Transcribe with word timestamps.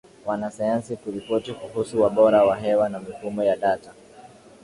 wanasayansi 0.25 0.95
kuripoti 0.95 1.53
kuhusu 1.53 2.03
ubora 2.03 2.43
wa 2.43 2.55
hewa 2.57 2.89
na 2.89 2.99
mifumo 2.99 3.43
ya 3.43 3.55
data 3.55 3.93